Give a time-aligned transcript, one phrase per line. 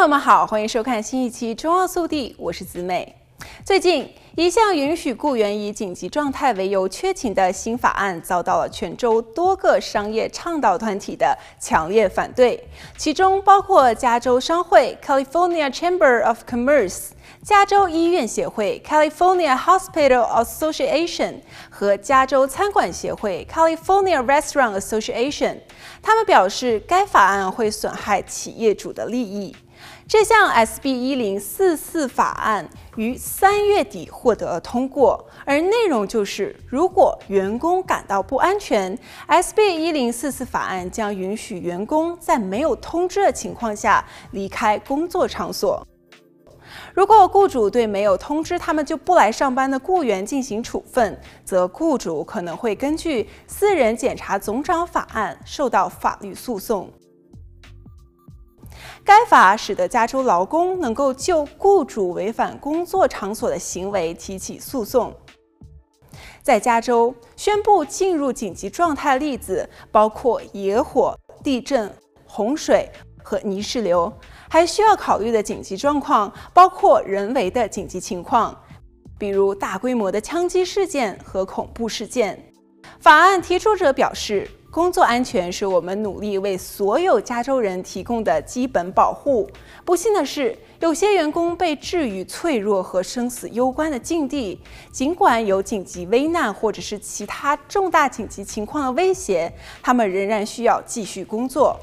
[0.00, 3.14] 朋友们好，欢迎收看新一期《中澳速递》，我是子美。
[3.62, 12.66] 最近，一项允许雇员以紧急状态为由缺勤的新法案遭到了泉州多个商业倡导团体的强烈反对，
[12.96, 17.10] 其中包括加州商会 （California Chamber of Commerce）、
[17.44, 21.34] 加州医院协会 （California Hospital Association）
[21.68, 25.58] 和加州餐馆协会 （California Restaurant Association）。
[26.00, 29.54] 他们表示，该法案会损害企业主的利益。
[30.08, 45.86] 这项 SB 一零四四法案于三月底获得通过，而内容就是，如果员工感到不安全，SB 一零四四法案将允许员工在没有通知的情况下离开工作场所。
[46.94, 56.90] 如果雇主对没有通知他们就不来上班的雇员进行处分，则雇主可能会根据私人检查总长法案受到法律诉讼。
[59.04, 65.12] 该法使得加州劳工能够就雇主违反工作场所的行为提起诉讼。
[66.42, 71.92] 在加州宣布进入紧急状态的例子包括野火、地震、
[72.26, 72.90] 洪水
[73.22, 74.12] 和泥石流，
[74.48, 78.58] 还需要考虑的紧急状况包括人为的紧急情况，
[79.18, 82.52] 比如大规模的枪击事件和恐怖事件。
[82.98, 84.48] 法案提出者表示。
[84.70, 89.50] 工作安全是我们努力为所有加州人提供的基本保护。
[89.84, 94.60] 不幸的是，有些员工被置于脆弱和生死攸关的境地。
[94.92, 101.76] 尽管有紧急危难或者是其他重大紧急情况的威胁，他们仍然需要继续工作。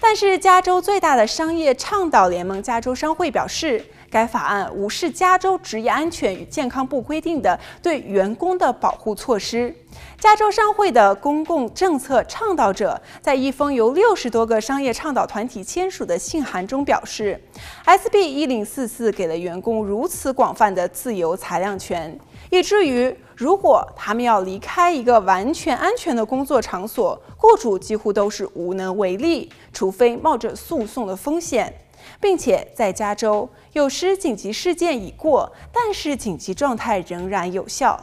[0.00, 9.74] 但是，加州最大的商业倡导联盟——加州商会表示，该法案无视加州职业安全与健康部规定的对员工的保护措施。
[10.18, 17.40] 加州商会的公共政策倡导者在一封由六十多个商业倡导团体签署的信函中表示
[17.86, 22.18] ，SB 一零四四给了员工如此广泛的自由裁量权，
[22.50, 31.72] 以至于如果他们要离开一个完全安全的工作场所，雇主几乎都是无能为力，除非冒着诉讼的风险。
[32.20, 37.98] 并且在加州，有时紧急事件已过，但是紧急状态仍然有效。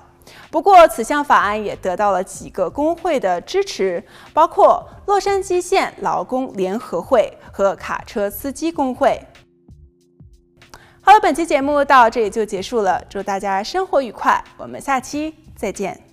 [0.52, 9.22] 不过，此项法案也得到了几个工会的支持，包括洛杉矶县劳工联合会和卡车司机工会。
[11.02, 16.13] 好了，本期节目到这里就结束了，祝大家生活愉快，我们下期再见。